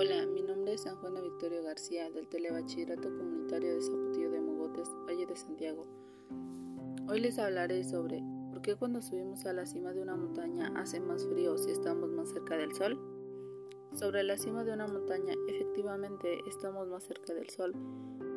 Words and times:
Hola, 0.00 0.26
mi 0.26 0.42
nombre 0.42 0.74
es 0.74 0.82
San 0.82 0.94
Juana 0.98 1.20
Victoria 1.20 1.60
García 1.60 2.08
del 2.08 2.28
Telebachillerato 2.28 3.08
Comunitario 3.16 3.74
de 3.74 3.82
Zapotillo 3.82 4.30
de 4.30 4.40
Mogotes, 4.40 4.88
Valle 5.08 5.26
de 5.26 5.34
Santiago. 5.34 5.88
Hoy 7.08 7.18
les 7.18 7.36
hablaré 7.40 7.82
sobre 7.82 8.22
por 8.48 8.62
qué 8.62 8.76
cuando 8.76 9.02
subimos 9.02 9.44
a 9.44 9.52
la 9.52 9.66
cima 9.66 9.92
de 9.92 10.00
una 10.00 10.14
montaña 10.14 10.72
hace 10.76 11.00
más 11.00 11.26
frío 11.26 11.58
si 11.58 11.72
estamos 11.72 12.10
más 12.10 12.30
cerca 12.30 12.56
del 12.56 12.72
sol. 12.76 12.96
Sobre 13.92 14.22
la 14.22 14.38
cima 14.38 14.62
de 14.62 14.72
una 14.72 14.86
montaña 14.86 15.34
efectivamente 15.48 16.42
estamos 16.46 16.86
más 16.86 17.02
cerca 17.02 17.34
del 17.34 17.50
sol, 17.50 17.74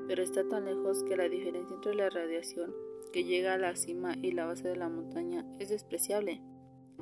pero 0.08 0.24
está 0.24 0.44
tan 0.48 0.66
lejos 0.66 1.04
que 1.04 1.16
la 1.16 1.30
diferencia 1.30 1.76
entre 1.76 1.94
la 1.94 2.10
radiación 2.10 2.74
que 3.14 3.24
llega 3.24 3.54
a 3.54 3.60
la 3.60 3.76
cima 3.76 4.16
y 4.20 4.32
la 4.32 4.48
base 4.48 4.68
de 4.68 4.78
la 4.78 4.90
montaña 4.90 5.46
es 5.60 5.70
despreciable. 5.70 6.42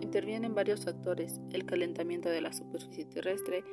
Intervienen 0.02 0.53
varios 0.53 0.84
factores, 0.84 1.39
el 1.53 1.66
calentamiento 1.66 2.27
de 2.27 2.41
la 2.41 2.52
superficie 2.52 3.05
terrestre, 3.05 3.63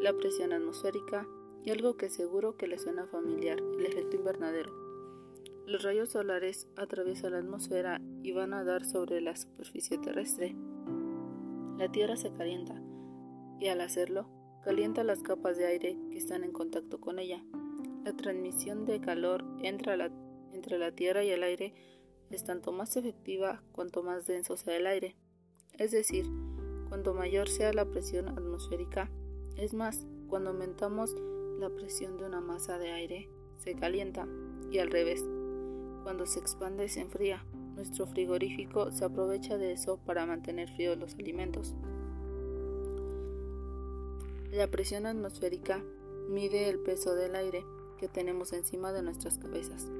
la 0.00 0.12
presión 0.12 0.52
atmosférica 0.52 1.26
y 1.64 1.70
algo 1.70 1.96
que 1.96 2.10
seguro 2.10 2.56
que 2.56 2.68
le 2.68 2.78
suena 2.78 3.06
familiar, 3.06 3.58
el 3.78 3.86
efecto 3.86 4.16
invernadero. 4.16 4.72
Los 5.66 5.82
rayos 5.82 6.10
solares 6.10 6.68
atraviesan 6.76 7.32
la 7.32 7.38
atmósfera 7.38 8.00
y 8.22 8.32
van 8.32 8.54
a 8.54 8.62
dar 8.62 8.84
sobre 8.84 9.20
la 9.20 9.34
superficie 9.34 9.98
terrestre. 9.98 10.54
La 11.76 11.90
Tierra 11.90 12.16
se 12.16 12.30
calienta 12.30 12.80
y 13.58 13.68
al 13.68 13.80
hacerlo, 13.80 14.28
calienta 14.62 15.02
las 15.02 15.22
capas 15.22 15.56
de 15.56 15.66
aire 15.66 15.98
que 16.10 16.18
están 16.18 16.44
en 16.44 16.52
contacto 16.52 17.00
con 17.00 17.18
ella. 17.18 17.42
La 18.04 18.12
transmisión 18.12 18.84
de 18.84 19.00
calor 19.00 19.44
entre 19.62 19.96
la, 19.96 20.12
entre 20.52 20.78
la 20.78 20.92
Tierra 20.92 21.24
y 21.24 21.30
el 21.30 21.42
aire 21.42 21.74
es 22.30 22.44
tanto 22.44 22.70
más 22.70 22.96
efectiva 22.96 23.62
cuanto 23.72 24.02
más 24.02 24.26
denso 24.26 24.56
sea 24.56 24.76
el 24.76 24.86
aire. 24.86 25.16
Es 25.78 25.90
decir, 25.90 26.26
cuanto 26.88 27.12
mayor 27.12 27.48
sea 27.48 27.72
la 27.72 27.86
presión 27.86 28.28
atmosférica, 28.28 29.10
es 29.56 29.74
más, 29.74 30.06
cuando 30.28 30.50
aumentamos 30.50 31.14
la 31.58 31.70
presión 31.70 32.18
de 32.18 32.26
una 32.26 32.40
masa 32.40 32.78
de 32.78 32.92
aire, 32.92 33.30
se 33.58 33.74
calienta 33.74 34.26
y 34.70 34.78
al 34.78 34.90
revés. 34.90 35.24
Cuando 36.02 36.26
se 36.26 36.38
expande 36.38 36.88
se 36.88 37.00
enfría. 37.00 37.44
Nuestro 37.74 38.06
frigorífico 38.06 38.90
se 38.90 39.04
aprovecha 39.04 39.58
de 39.58 39.72
eso 39.72 39.98
para 39.98 40.24
mantener 40.24 40.70
fríos 40.70 40.96
los 40.96 41.14
alimentos. 41.14 41.74
La 44.50 44.70
presión 44.70 45.04
atmosférica 45.04 45.82
mide 46.30 46.70
el 46.70 46.78
peso 46.78 47.14
del 47.14 47.36
aire 47.36 47.64
que 47.98 48.08
tenemos 48.08 48.52
encima 48.52 48.92
de 48.92 49.02
nuestras 49.02 49.36
cabezas. 49.36 49.90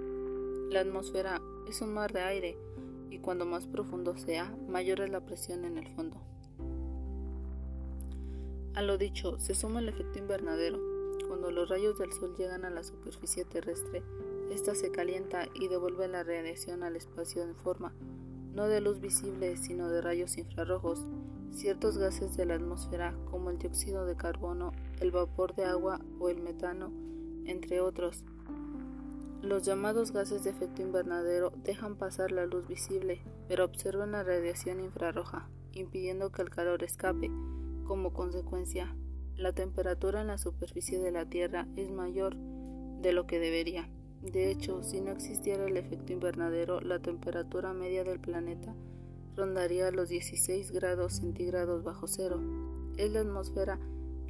La 0.70 0.80
atmósfera 0.80 1.42
es 1.68 1.82
un 1.82 1.92
mar 1.92 2.12
de 2.12 2.20
aire 2.20 2.58
y 3.10 3.18
cuando 3.18 3.44
más 3.44 3.66
profundo 3.66 4.16
sea, 4.16 4.56
mayor 4.68 5.00
es 5.00 5.10
la 5.10 5.24
presión 5.24 5.64
en 5.64 5.76
el 5.76 5.88
fondo. 5.88 6.20
A 8.76 8.82
lo 8.82 8.98
dicho, 8.98 9.38
se 9.38 9.54
suma 9.54 9.80
el 9.80 9.88
efecto 9.88 10.18
invernadero. 10.18 10.78
Cuando 11.26 11.50
los 11.50 11.70
rayos 11.70 11.98
del 11.98 12.12
sol 12.12 12.34
llegan 12.36 12.66
a 12.66 12.70
la 12.70 12.84
superficie 12.84 13.46
terrestre, 13.46 14.02
ésta 14.50 14.74
se 14.74 14.90
calienta 14.90 15.48
y 15.54 15.68
devuelve 15.68 16.08
la 16.08 16.22
radiación 16.22 16.82
al 16.82 16.94
espacio 16.94 17.42
en 17.42 17.56
forma, 17.56 17.94
no 18.52 18.68
de 18.68 18.82
luz 18.82 19.00
visible, 19.00 19.56
sino 19.56 19.88
de 19.88 20.02
rayos 20.02 20.36
infrarrojos. 20.36 21.06
Ciertos 21.52 21.96
gases 21.96 22.36
de 22.36 22.44
la 22.44 22.56
atmósfera, 22.56 23.16
como 23.30 23.48
el 23.48 23.58
dióxido 23.58 24.04
de 24.04 24.14
carbono, 24.14 24.72
el 25.00 25.10
vapor 25.10 25.54
de 25.54 25.64
agua 25.64 26.02
o 26.20 26.28
el 26.28 26.42
metano, 26.42 26.92
entre 27.46 27.80
otros, 27.80 28.24
los 29.40 29.62
llamados 29.62 30.12
gases 30.12 30.44
de 30.44 30.50
efecto 30.50 30.82
invernadero 30.82 31.50
dejan 31.64 31.96
pasar 31.96 32.30
la 32.30 32.44
luz 32.44 32.68
visible, 32.68 33.22
pero 33.48 33.64
observan 33.64 34.12
la 34.12 34.22
radiación 34.22 34.80
infrarroja, 34.80 35.48
impidiendo 35.72 36.30
que 36.30 36.42
el 36.42 36.50
calor 36.50 36.82
escape. 36.82 37.30
Como 37.86 38.12
consecuencia, 38.12 38.96
la 39.36 39.52
temperatura 39.52 40.20
en 40.20 40.28
la 40.28 40.38
superficie 40.38 40.98
de 40.98 41.12
la 41.12 41.26
Tierra 41.26 41.66
es 41.76 41.90
mayor 41.90 42.36
de 42.36 43.12
lo 43.12 43.26
que 43.26 43.38
debería. 43.38 43.88
De 44.22 44.50
hecho, 44.50 44.82
si 44.82 45.00
no 45.00 45.10
existiera 45.12 45.66
el 45.66 45.76
efecto 45.76 46.12
invernadero, 46.12 46.80
la 46.80 47.00
temperatura 47.00 47.72
media 47.72 48.04
del 48.04 48.18
planeta 48.18 48.74
rondaría 49.36 49.90
los 49.90 50.08
16 50.08 50.72
grados 50.72 51.14
centígrados 51.14 51.84
bajo 51.84 52.06
cero. 52.06 52.40
Es 52.96 53.12
la 53.12 53.20
atmósfera 53.20 53.78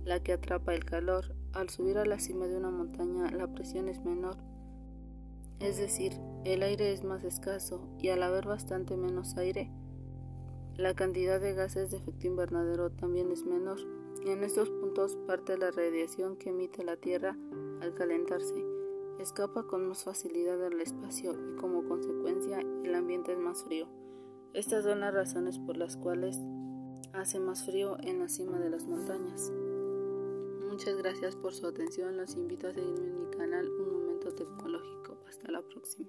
la 0.05 0.23
que 0.23 0.33
atrapa 0.33 0.75
el 0.75 0.85
calor. 0.85 1.35
Al 1.53 1.71
subir 1.71 1.99
a 1.99 2.05
la 2.05 2.19
cima 2.19 2.47
de 2.47 2.57
una 2.57 2.71
montaña, 2.71 3.31
la 3.31 3.47
presión 3.47 3.89
es 3.89 4.05
menor 4.05 4.37
es 5.61 5.79
decir, 5.79 6.13
el 6.45 6.63
aire 6.63 6.93
es 6.93 7.03
más 7.03 7.25
escaso 7.25 7.89
y 7.99 8.11
al 8.11 8.23
haber 8.23 8.47
bastante 8.47 8.97
menos 8.97 9.37
aire, 9.39 9.71
la 10.77 10.95
cantidad 10.95 11.41
de 11.41 11.55
gases 11.55 11.91
de 11.91 11.97
efecto 11.97 12.27
invernadero 12.27 12.91
también 12.91 13.31
es 13.31 13.45
menor. 13.45 13.79
En 14.25 14.45
estos 14.45 14.69
puntos 14.69 15.17
parte 15.27 15.57
la 15.57 15.71
radiación 15.71 16.37
que 16.37 16.51
emite 16.51 16.85
la 16.85 16.97
Tierra 16.97 17.37
al 17.81 17.95
calentarse 17.95 18.65
escapa 19.19 19.63
con 19.63 19.89
más 19.89 20.05
facilidad 20.05 20.63
al 20.65 20.81
espacio 20.81 21.33
y 21.33 21.57
como 21.57 21.89
consecuencia 21.89 22.61
el 22.85 22.95
ambiente 22.95 23.33
es 23.33 23.39
más 23.39 23.65
frío. 23.65 23.89
Estas 24.53 24.85
son 24.85 25.01
las 25.01 25.15
razones 25.15 25.59
por 25.59 25.77
las 25.77 25.97
cuales 25.97 26.39
hace 27.13 27.41
más 27.41 27.65
frío 27.65 27.97
en 28.03 28.19
la 28.19 28.29
cima 28.29 28.59
de 28.59 28.71
las 28.71 28.85
montañas. 28.87 29.51
Muchas 30.69 30.97
gracias 30.97 31.37
por 31.37 31.55
su 31.55 31.67
atención, 31.67 32.17
los 32.17 32.35
invito 32.35 32.69
a 32.69 32.75
seguirme 32.75 33.07
en 33.07 33.21
mi 33.21 33.31
canal 33.37 33.69
Un 33.71 33.93
Momento 33.93 34.33
Tecnológico. 34.35 35.17
Hasta 35.27 35.51
la 35.51 35.63
próxima. 35.63 36.09